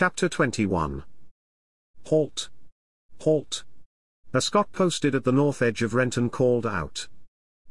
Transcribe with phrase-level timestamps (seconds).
[0.00, 1.02] Chapter 21
[2.04, 2.50] Halt!
[3.22, 3.64] Halt!
[4.32, 7.08] A Scot posted at the north edge of Renton called out.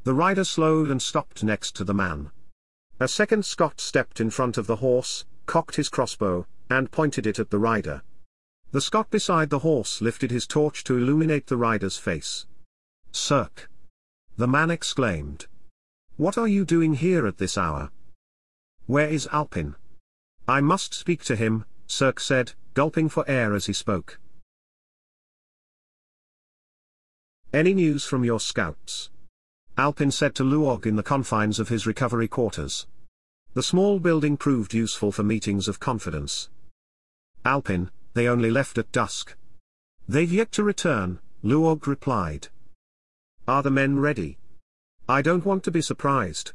[0.04, 2.30] The rider slowed and stopped next to the man.
[3.00, 7.38] A second Scot stepped in front of the horse, cocked his crossbow, and pointed it
[7.38, 8.02] at the rider.
[8.72, 12.44] The Scot beside the horse lifted his torch to illuminate the rider's face.
[13.10, 13.70] Cirque!
[14.36, 15.46] The man exclaimed.
[16.18, 17.90] What are you doing here at this hour?
[18.84, 19.76] Where is Alpin?
[20.46, 24.20] I must speak to him, Cirque said, gulping for air as he spoke.
[27.52, 29.10] Any news from your scouts?
[29.76, 32.86] Alpin said to Luog in the confines of his recovery quarters.
[33.54, 36.50] The small building proved useful for meetings of confidence.
[37.44, 39.34] Alpin, they only left at dusk.
[40.06, 42.48] They've yet to return, Luog replied.
[43.46, 44.36] Are the men ready?
[45.08, 46.52] I don't want to be surprised.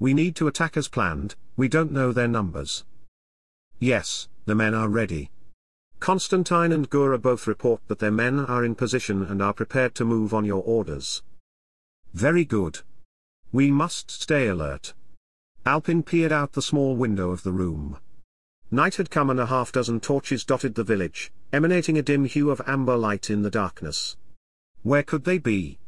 [0.00, 2.84] We need to attack as planned, we don't know their numbers.
[3.78, 5.30] Yes, the men are ready.
[5.98, 10.04] Constantine and Gura both report that their men are in position and are prepared to
[10.04, 11.22] move on your orders.
[12.14, 12.80] Very good.
[13.52, 14.94] We must stay alert.
[15.64, 17.98] Alpin peered out the small window of the room.
[18.70, 22.50] Night had come and a half dozen torches dotted the village, emanating a dim hue
[22.50, 24.16] of amber light in the darkness.
[24.82, 25.78] Where could they be?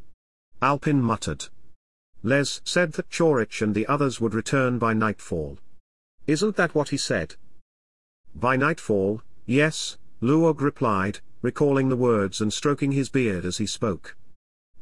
[0.61, 1.47] Alpin muttered.
[2.25, 5.59] Les said that Chorich and the others would return by nightfall.
[6.27, 7.37] Isn't that what he said?
[8.35, 14.15] By nightfall, Yes, Luog replied, recalling the words and stroking his beard as he spoke.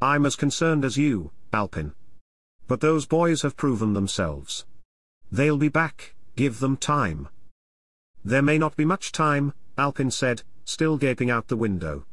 [0.02, 1.94] I'm as concerned as you, Alpin.
[2.66, 4.66] But those boys have proven themselves.
[5.30, 7.28] They'll be back, give them time.
[8.24, 12.06] There may not be much time, Alpin said, still gaping out the window.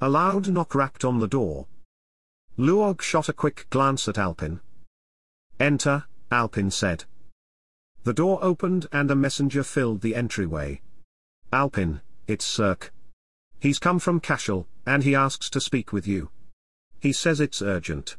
[0.00, 1.66] A loud knock rapped on the door.
[2.56, 4.60] Luog shot a quick glance at Alpin.
[5.60, 7.04] Enter, Alpin said.
[8.08, 10.80] The door opened and a messenger filled the entryway.
[11.52, 12.90] Alpin, it's Cirque.
[13.60, 16.30] He's come from Cashel, and he asks to speak with you.
[17.00, 18.16] He says it's urgent.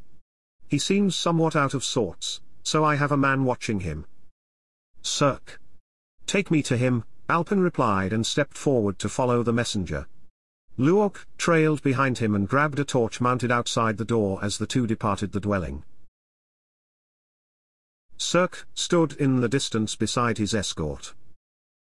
[0.68, 4.06] He seems somewhat out of sorts, so I have a man watching him.
[5.02, 5.58] Cirque.
[6.24, 10.06] Take me to him, Alpin replied and stepped forward to follow the messenger.
[10.78, 14.86] Luog trailed behind him and grabbed a torch mounted outside the door as the two
[14.86, 15.82] departed the dwelling.
[18.20, 21.14] Cirque stood in the distance beside his escort.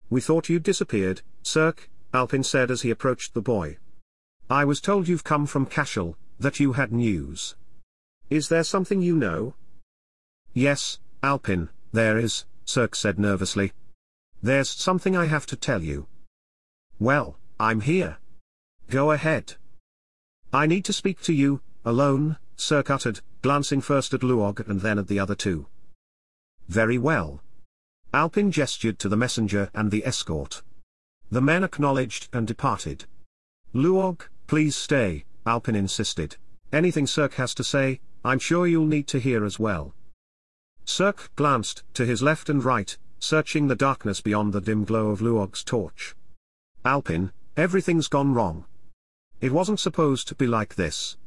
[0.08, 3.78] We thought you'd disappeared, Cirque, Alpin said as he approached the boy.
[4.48, 7.56] I was told you've come from Cashel, that you had news.
[8.30, 9.54] Is there something you know?
[10.54, 13.72] Yes, Alpin, there is, Cirque said nervously.
[14.40, 16.06] There's something I have to tell you.
[17.00, 18.18] Well, I'm here.
[18.88, 19.54] Go ahead.
[20.52, 25.00] I need to speak to you, alone, Cirque uttered, glancing first at Luog and then
[25.00, 25.66] at the other two.
[26.72, 27.42] Very well.
[28.14, 30.62] Alpin gestured to the messenger and the escort.
[31.30, 33.04] The men acknowledged and departed.
[33.74, 36.38] Luog, please stay, Alpin insisted.
[36.72, 39.94] Anything Cirque has to say, I'm sure you'll need to hear as well.
[40.86, 45.20] Cirque glanced to his left and right, searching the darkness beyond the dim glow of
[45.20, 46.16] Luog's torch.
[46.86, 48.64] Alpin, everything's gone wrong.
[49.42, 51.18] It wasn't supposed to be like this.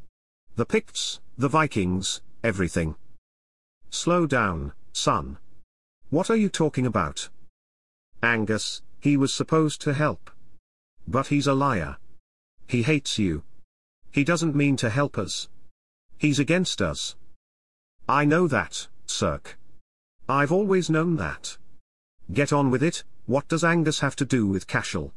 [0.56, 2.96] The Picts, the Vikings, everything.
[3.92, 5.38] Slow down, son.
[6.10, 7.30] What are you talking about?
[8.24, 10.32] Angus, he was supposed to help.
[11.08, 11.98] But he's a liar.
[12.68, 13.44] He hates you.
[14.12, 15.50] He doesn't mean to help us.
[16.18, 17.16] He's against us.
[18.08, 19.58] I know that, Cirque.
[20.30, 21.58] I've always known that.
[22.32, 25.12] Get on with it, what does Angus have to do with Cashel?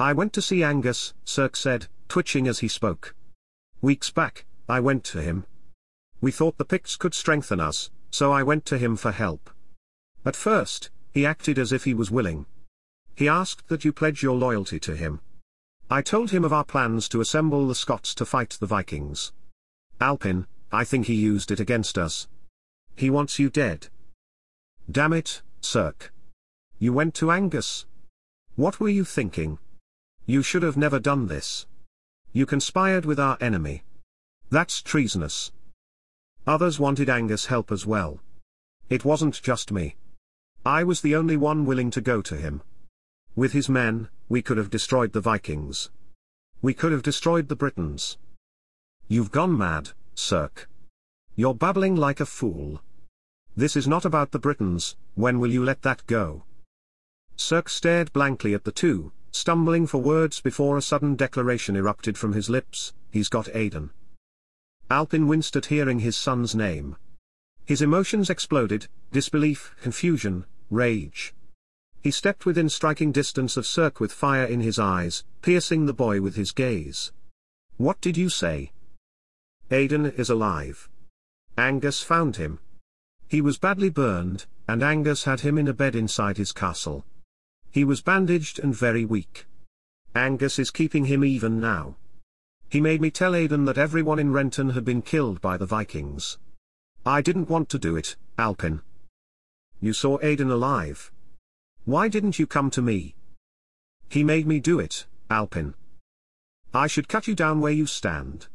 [0.00, 3.14] I went to see Angus, Cirque said, twitching as he spoke.
[3.80, 5.46] Weeks back, I went to him.
[6.20, 9.50] We thought the Picts could strengthen us, so I went to him for help.
[10.24, 12.46] At first, he acted as if he was willing.
[13.16, 15.20] He asked that you pledge your loyalty to him.
[15.90, 19.32] I told him of our plans to assemble the Scots to fight the Vikings.
[20.00, 22.28] Alpin, I think he used it against us.
[22.94, 23.88] He wants you dead.
[24.90, 26.12] Damn it, Cirque.
[26.78, 27.86] You went to Angus.
[28.56, 29.58] What were you thinking?
[30.26, 31.66] You should have never done this.
[32.32, 33.84] You conspired with our enemy.
[34.50, 35.52] That's treasonous.
[36.46, 38.20] Others wanted Angus' help as well.
[38.90, 39.94] It wasn't just me.
[40.66, 42.62] I was the only one willing to go to him.
[43.36, 45.90] With his men, we could have destroyed the Vikings.
[46.60, 48.18] We could have destroyed the Britons.
[49.08, 50.68] You've gone mad, Cirque.
[51.36, 52.82] You're babbling like a fool.
[53.56, 56.42] This is not about the Britons, when will you let that go?
[57.36, 62.32] Cirque stared blankly at the two, stumbling for words before a sudden declaration erupted from
[62.32, 63.90] his lips, he's got Aidan.
[64.92, 66.96] Alpin winced at hearing his son's name.
[67.64, 71.32] His emotions exploded, disbelief, confusion, rage.
[72.02, 76.20] He stepped within striking distance of Cirque with fire in his eyes, piercing the boy
[76.20, 77.10] with his gaze.
[77.78, 78.72] What did you say?
[79.70, 80.90] Aidan is alive.
[81.56, 82.58] Angus found him.
[83.28, 87.06] He was badly burned, and Angus had him in a bed inside his castle.
[87.70, 89.46] He was bandaged and very weak.
[90.14, 91.96] Angus is keeping him even now.
[92.72, 96.38] He made me tell Aidan that everyone in Renton had been killed by the Vikings.
[97.04, 98.80] I didn't want to do it, Alpin.
[99.82, 101.12] You saw Aidan alive.
[101.84, 103.14] Why didn't you come to me?
[104.08, 105.74] He made me do it, Alpin.
[106.72, 108.46] I should cut you down where you stand.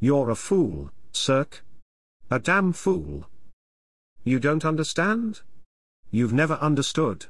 [0.00, 1.62] You're a fool, Cirque.
[2.32, 3.26] A damn fool.
[4.24, 5.42] You don't understand?
[6.10, 7.26] You've never understood.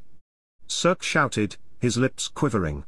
[0.68, 2.86] Cirque shouted, his lips quivering.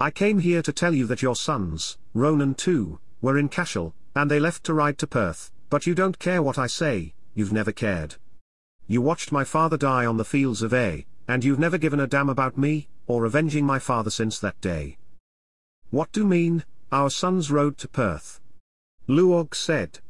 [0.00, 4.30] I came here to tell you that your sons, Ronan too, were in Cashel, and
[4.30, 7.72] they left to ride to Perth, but you don't care what I say, you've never
[7.72, 8.16] cared.
[8.86, 12.06] You watched my father die on the fields of A, and you've never given a
[12.06, 14.98] damn about me, or avenging my father since that day.
[15.90, 18.40] What do mean, our sons rode to Perth?
[19.08, 20.00] Luog said.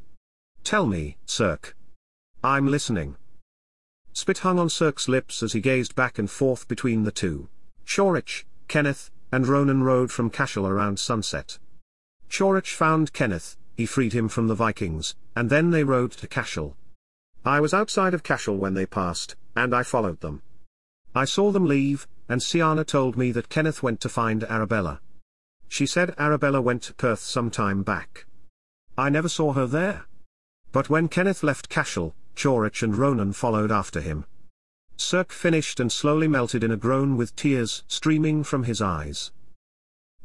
[0.65, 1.77] Tell me, Cirque.
[2.43, 3.17] I'm listening.
[4.13, 7.49] Spit hung on Cirque's lips as he gazed back and forth between the two.
[7.85, 11.59] Chorich, Kenneth, and Ronan rode from Cashel around sunset.
[12.31, 16.77] Chorich found Kenneth, he freed him from the Vikings, and then they rode to Cashel.
[17.45, 20.43] I was outside of Cashel when they passed, and I followed them.
[21.17, 25.01] I saw them leave, and Siana told me that Kenneth went to find Arabella.
[25.67, 28.27] She said Arabella went to Perth some time back.
[28.97, 30.07] I never saw her there.
[30.71, 34.27] But when Kenneth left Cashel, Chorich and Ronan followed after him.
[34.97, 39.33] Cirque finished and slowly melted in a groan with tears streaming from his eyes.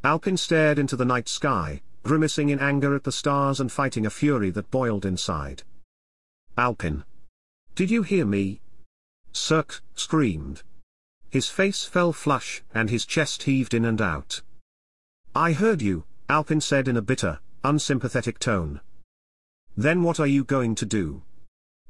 [0.03, 4.09] Alpin stared into the night sky, grimacing in anger at the stars and fighting a
[4.09, 5.63] fury that boiled inside.
[6.57, 7.03] Alpin.
[7.75, 8.61] Did you hear me?
[9.31, 10.63] Cirque screamed.
[11.29, 14.41] His face fell flush and his chest heaved in and out.
[15.35, 18.81] I heard you, Alpin said in a bitter, unsympathetic tone.
[19.77, 21.21] Then what are you going to do?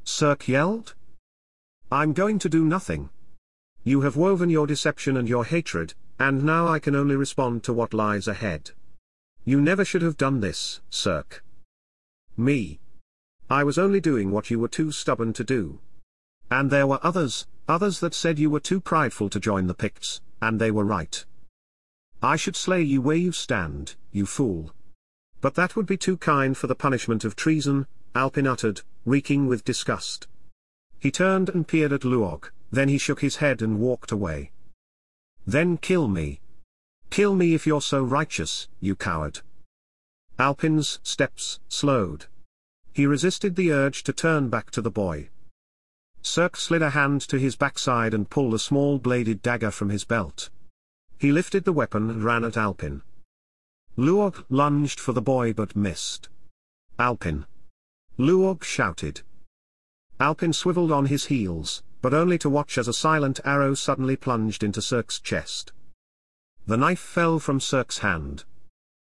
[0.03, 0.95] Cirque yelled.
[1.91, 3.09] I'm going to do nothing.
[3.83, 7.73] You have woven your deception and your hatred, and now I can only respond to
[7.73, 8.71] what lies ahead.
[9.43, 11.43] You never should have done this, Cirque.
[12.37, 12.79] Me.
[13.49, 15.79] I was only doing what you were too stubborn to do.
[16.51, 20.21] And there were others, others that said you were too prideful to join the Picts,
[20.41, 21.25] and they were right.
[22.21, 24.75] I should slay you where you stand, you fool.
[25.41, 29.65] But that would be too kind for the punishment of treason, Alpin uttered, reeking with
[29.65, 30.27] disgust.
[30.99, 34.51] He turned and peered at Luog, then he shook his head and walked away.
[35.47, 36.41] Then kill me.
[37.09, 39.41] Kill me if you're so righteous, you coward.
[40.37, 42.25] Alpin's steps slowed.
[42.93, 45.29] He resisted the urge to turn back to the boy.
[46.21, 50.03] Cirque slid a hand to his backside and pulled a small bladed dagger from his
[50.03, 50.49] belt.
[51.17, 53.01] He lifted the weapon and ran at Alpin.
[53.97, 56.29] Luog lunged for the boy but missed.
[56.97, 57.45] Alpin.
[58.17, 59.21] Luog shouted.
[60.21, 64.63] Alpin swiveled on his heels, but only to watch as a silent arrow suddenly plunged
[64.63, 65.71] into Cirque's chest.
[66.65, 68.43] The knife fell from Cirque's hand.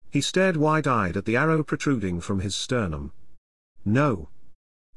[0.10, 3.14] He stared wide-eyed at the arrow protruding from his sternum.
[3.86, 4.30] No.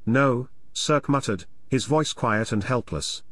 [0.05, 3.23] No, Cirque muttered, his voice quiet and helpless.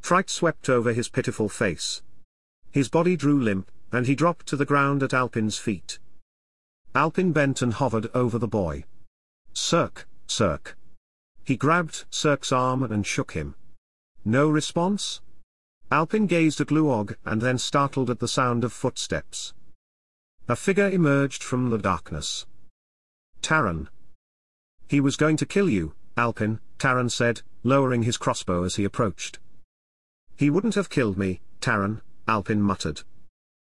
[0.00, 2.02] Fright swept over his pitiful face.
[2.70, 5.98] His body drew limp, and he dropped to the ground at Alpin's feet.
[6.94, 8.84] Alpin bent and hovered over the boy.
[9.52, 10.77] Cirque, Cirque.
[11.48, 13.54] He grabbed Cirque's arm and shook him.
[14.22, 15.22] No response?
[15.90, 19.54] Alpin gazed at Luog and then startled at the sound of footsteps.
[20.46, 22.44] A figure emerged from the darkness.
[23.40, 23.88] Taran.
[24.90, 29.38] He was going to kill you, Alpin, Taran said, lowering his crossbow as he approached.
[30.36, 33.04] He wouldn't have killed me, Taran, Alpin muttered.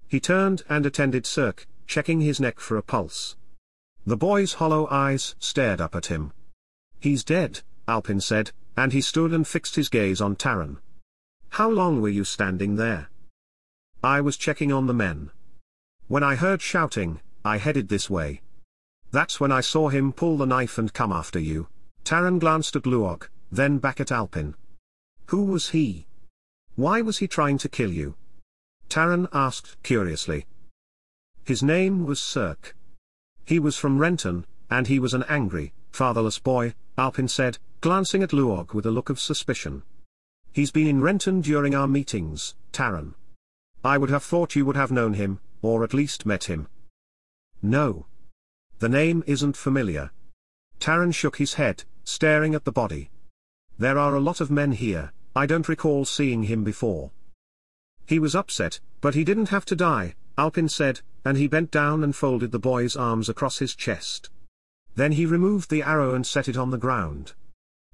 [0.06, 3.36] He turned and attended Cirque, checking his neck for a pulse.
[4.04, 6.34] The boy's hollow eyes stared up at him.
[7.00, 10.78] He's dead, Alpin said, and he stood and fixed his gaze on Taran.
[11.50, 13.10] How long were you standing there?
[14.02, 15.30] I was checking on the men.
[16.06, 18.42] When I heard shouting, I headed this way.
[19.10, 21.66] That's when I saw him pull the knife and come after you.
[22.04, 24.54] Taran glanced at Luog, then back at Alpin.
[25.26, 26.06] Who was he?
[26.76, 28.14] Why was he trying to kill you?
[28.88, 30.46] Taran asked curiously.
[31.44, 32.76] His name was Cirque.
[33.44, 38.30] He was from Renton, and he was an angry, fatherless boy, Alpin said, glancing at
[38.30, 39.82] Luog with a look of suspicion.
[40.52, 43.14] He's been in Renton during our meetings, Taran.
[43.82, 46.68] I would have thought you would have known him, or at least met him.
[47.62, 48.04] No.
[48.80, 50.10] The name isn't familiar.
[50.78, 53.10] Taran shook his head, staring at the body.
[53.78, 57.12] There are a lot of men here, I don't recall seeing him before.
[58.06, 62.04] He was upset, but he didn't have to die, Alpin said, and he bent down
[62.04, 64.28] and folded the boy's arms across his chest.
[64.96, 67.32] Then he removed the arrow and set it on the ground.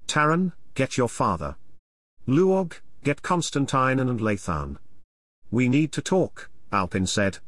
[0.07, 1.55] Taran, get your father.
[2.27, 4.77] Luog, get Constantine and Lathan.
[5.51, 7.39] We need to talk, Alpin said.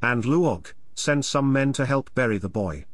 [0.00, 2.84] And Luog, send some men to help bury the boy.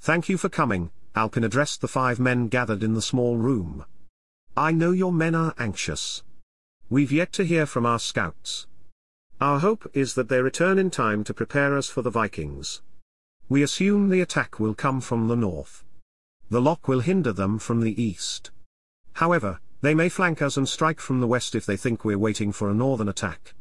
[0.00, 3.84] Thank you for coming, Alpin addressed the five men gathered in the small room.
[4.56, 6.22] I know your men are anxious.
[6.88, 8.66] We've yet to hear from our scouts.
[9.40, 12.82] Our hope is that they return in time to prepare us for the Vikings.
[13.48, 15.84] We assume the attack will come from the north.
[16.50, 18.50] The loch will hinder them from the east.
[19.14, 22.52] However, they may flank us and strike from the west if they think we're waiting
[22.52, 23.54] for a northern attack.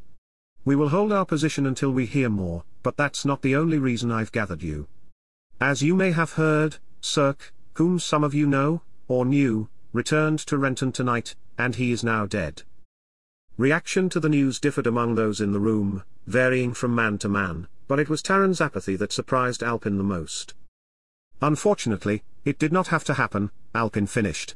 [0.63, 4.12] We will hold our position until we hear more, but that's not the only reason
[4.12, 4.88] I've gathered you.
[5.60, 10.58] As you may have heard, Cirque, whom some of you know, or knew, returned to
[10.58, 12.63] Renton tonight, and he is now dead.
[13.58, 17.67] Reaction to the news differed among those in the room, varying from man to man,
[17.88, 20.53] but it was Taran's apathy that surprised Alpin the most.
[21.41, 24.56] Unfortunately, it did not have to happen, Alpin finished.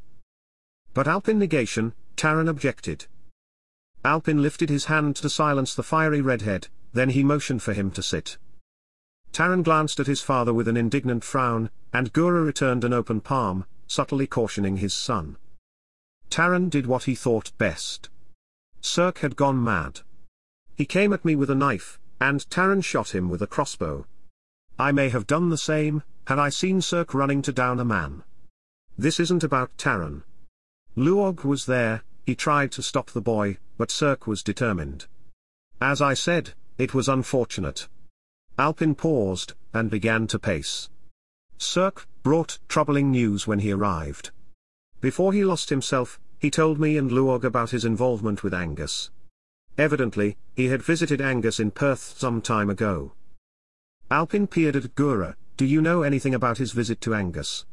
[0.94, 3.06] But Alpin negation, Taran objected.
[4.04, 8.02] Alpin lifted his hand to silence the fiery redhead, then he motioned for him to
[8.02, 8.38] sit.
[9.32, 13.66] Taran glanced at his father with an indignant frown, and Gura returned an open palm,
[13.88, 15.38] subtly cautioning his son.
[16.30, 18.10] Taran did what he thought best.
[18.82, 20.02] Cirque had gone mad.
[20.76, 24.08] He came at me with a knife, and Taran shot him with a crossbow.
[24.80, 28.24] I may have done the same, had I seen Cirque running to down a man.
[28.98, 30.24] This isn't about Taran.
[30.96, 35.08] Luog was there, he tried to stop the boy, but Cirque was determined.
[35.82, 37.88] As I said, it was unfortunate.
[38.58, 40.90] Alpin paused, and began to pace.
[41.58, 44.32] Cirque brought troubling news when he arrived.
[45.00, 49.10] Before he lost himself, he told me and Luog about his involvement with Angus.
[49.78, 53.14] Evidently, he had visited Angus in Perth some time ago.
[54.10, 57.66] Alpin peered at Gura, do you know anything about his visit to Angus?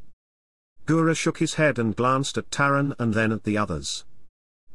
[0.87, 4.05] Gura shook his head and glanced at Taran and then at the others.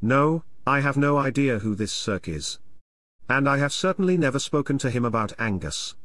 [0.02, 2.60] No, I have no idea who this Cirque is.
[3.30, 5.96] And I have certainly never spoken to him about Angus.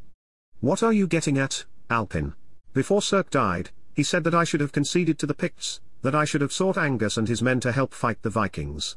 [0.61, 2.35] What are you getting at, Alpin?
[2.73, 6.25] Before Cirque died, he said that I should have conceded to the Picts, that I
[6.25, 8.97] should have sought Angus and his men to help fight the Vikings.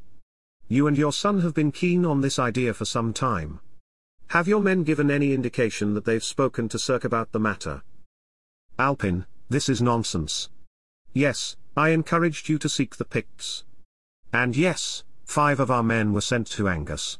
[0.68, 3.60] You and your son have been keen on this idea for some time.
[4.28, 7.84] Have your men given any indication that they've spoken to Cirque about the matter?
[8.82, 10.50] Alpin, this is nonsense.
[11.14, 13.64] Yes, I encouraged you to seek the Picts.
[14.34, 17.20] And yes, five of our men were sent to Angus.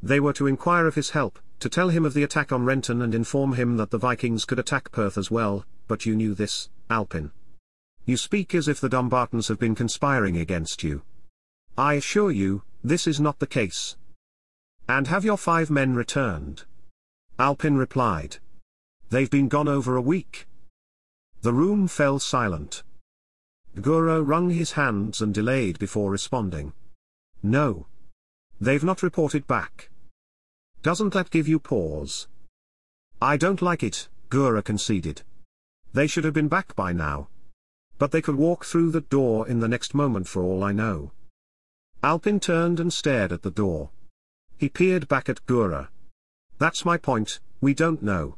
[0.00, 3.02] They were to inquire of his help, to tell him of the attack on Renton
[3.02, 6.68] and inform him that the Vikings could attack Perth as well, but you knew this,
[6.88, 7.32] Alpin.
[8.04, 11.02] You speak as if the Dumbartons have been conspiring against you.
[11.76, 13.96] I assure you, this is not the case.
[14.88, 16.66] And have your five men returned?
[17.36, 18.36] Alpin replied.
[19.10, 20.46] They've been gone over a week.
[21.44, 22.82] The room fell silent.
[23.76, 26.72] Gura wrung his hands and delayed before responding.
[27.42, 27.86] No.
[28.58, 29.90] They've not reported back.
[30.80, 32.28] Doesn't that give you pause?
[33.20, 35.20] I don't like it, Gura conceded.
[35.92, 37.28] They should have been back by now.
[37.98, 41.12] But they could walk through the door in the next moment for all I know.
[42.02, 43.90] Alpin turned and stared at the door.
[44.56, 45.88] He peered back at Gura.
[46.56, 48.36] That's my point, we don't know.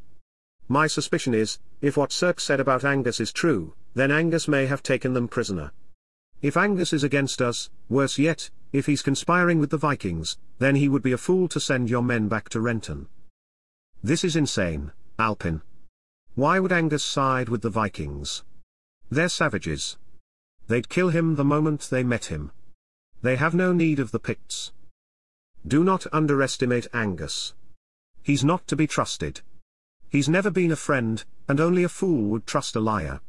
[0.69, 4.83] My suspicion is, if what Cirque said about Angus is true, then Angus may have
[4.83, 5.73] taken them prisoner.
[6.43, 10.89] If Angus is against us, worse yet, if he's conspiring with the Vikings, then he
[10.89, 13.07] would be a fool to send your men back to Renton.
[14.03, 15.63] This is insane, Alpin.
[16.35, 18.43] Why would Angus side with the Vikings?
[19.09, 19.97] They're savages.
[20.67, 22.51] They'd kill him the moment they met him.
[23.23, 24.73] They have no need of the Picts.
[25.67, 27.55] Do not underestimate Angus.
[28.23, 29.41] He's not to be trusted.
[30.17, 33.21] He's never been a friend, and only a fool would trust a liar.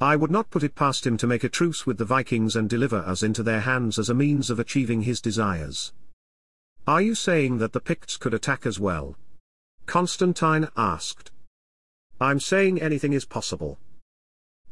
[0.00, 2.68] I would not put it past him to make a truce with the Vikings and
[2.68, 5.92] deliver us into their hands as a means of achieving his desires.
[6.84, 9.16] Are you saying that the Picts could attack as well?
[9.86, 11.30] Constantine asked.
[12.20, 13.78] I'm saying anything is possible.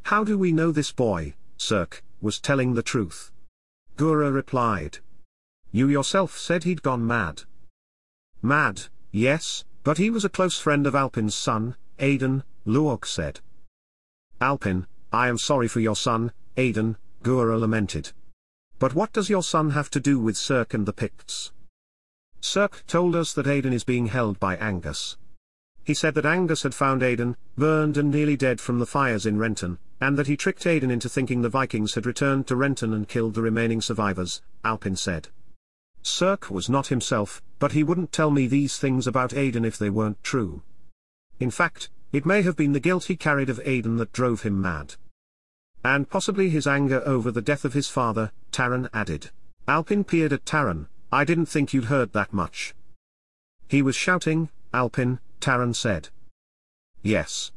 [0.03, 3.31] How do we know this boy, Cirque, was telling the truth?
[3.95, 4.97] Gura replied.
[5.71, 7.43] You yourself said he'd gone mad.
[8.41, 13.39] Mad, yes, but he was a close friend of Alpin's son, Aidan, Luog said.
[14.41, 18.11] Alpin, I am sorry for your son, Aidan, Gura lamented.
[18.79, 21.51] But what does your son have to do with Cirque and the Picts?
[22.41, 25.17] Cirque told us that Aidan is being held by Angus.
[25.83, 29.37] He said that Angus had found Aidan, burned and nearly dead from the fires in
[29.37, 33.07] Renton, and that he tricked Aidan into thinking the Vikings had returned to Renton and
[33.07, 35.27] killed the remaining survivors, Alpin said.
[36.01, 39.89] Cirque was not himself, but he wouldn't tell me these things about Aidan if they
[39.89, 40.61] weren't true.
[41.39, 44.61] In fact, it may have been the guilt he carried of Aidan that drove him
[44.61, 44.95] mad.
[45.83, 49.29] And possibly his anger over the death of his father, Taran added.
[49.67, 52.73] Alpin peered at Taran, I didn't think you'd heard that much.
[53.67, 56.09] He was shouting, Alpin, Taran said.
[57.01, 57.51] Yes.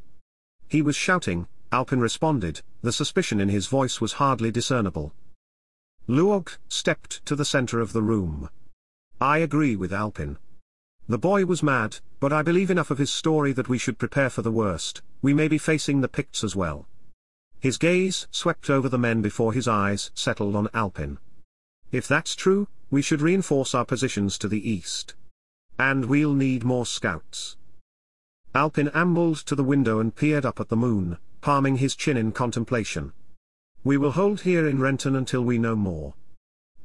[0.67, 5.13] He was shouting, Alpin responded, the suspicion in his voice was hardly discernible.
[6.07, 8.49] Luog stepped to the center of the room.
[9.21, 10.37] I agree with Alpin.
[11.09, 14.29] The boy was mad, but I believe enough of his story that we should prepare
[14.29, 16.87] for the worst, we may be facing the Picts as well.
[17.59, 21.17] His gaze swept over the men before his eyes settled on Alpin.
[21.91, 25.15] If that's true, we should reinforce our positions to the east.
[25.77, 27.57] And we'll need more scouts.
[28.55, 32.31] Alpin ambled to the window and peered up at the moon, palming his chin in
[32.31, 33.11] contemplation.
[33.83, 36.13] We will hold here in Renton until we know more.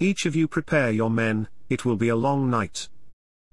[0.00, 2.88] Each of you prepare your men, it will be a long night.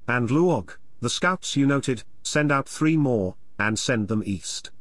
[0.08, 4.72] And Luog, the scouts you noted, send out three more, and send them east.